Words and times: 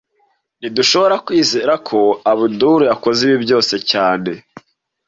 Ntidushobora 0.59 1.15
kwizera 1.25 1.73
ko 1.87 1.99
Abdul 2.31 2.79
yakoze 2.89 3.19
ibi 3.27 3.37
byose 3.45 3.73
cyane 3.91 4.31